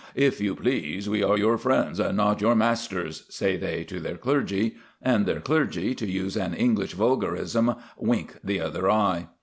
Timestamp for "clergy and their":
4.17-5.39